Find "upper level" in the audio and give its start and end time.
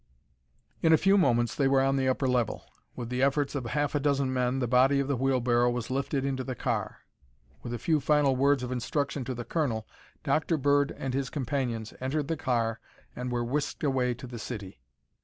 2.07-2.63